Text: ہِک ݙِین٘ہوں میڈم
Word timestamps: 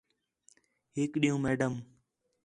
ہِک 0.95 1.11
ݙِین٘ہوں 1.21 1.41
میڈم 1.43 1.73